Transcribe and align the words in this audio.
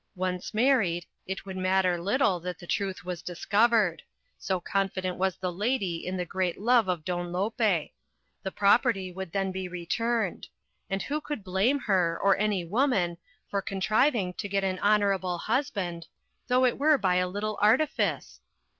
Once 0.15 0.51
married, 0.51 1.05
it 1.27 1.45
would 1.45 1.55
matter 1.57 2.01
little 2.01 2.39
that 2.39 2.57
the 2.57 2.65
truth 2.65 3.05
was 3.05 3.21
discovered, 3.21 4.01
so 4.39 4.59
confident 4.59 5.15
was 5.15 5.37
the 5.37 5.51
lady 5.51 5.97
in 6.07 6.17
the 6.17 6.25
great 6.25 6.59
love 6.59 6.87
of 6.87 7.05
Don 7.05 7.31
Lope; 7.31 7.59
the 8.41 8.51
property 8.51 9.11
would 9.11 9.31
then 9.31 9.51
be 9.51 9.67
returned; 9.67 10.47
and 10.89 11.03
who 11.03 11.21
could 11.21 11.43
blame 11.43 11.77
her, 11.81 12.19
or 12.19 12.35
any 12.39 12.65
woman, 12.65 13.19
for 13.47 13.61
contriving 13.61 14.33
to 14.39 14.49
get 14.49 14.63
an 14.63 14.79
honourable 14.79 15.37
husband, 15.37 16.07
though 16.47 16.65
it 16.65 16.79
were 16.79 16.97
by 16.97 17.17
a 17.17 17.27
little 17.29 17.59
artifice? 17.61 18.39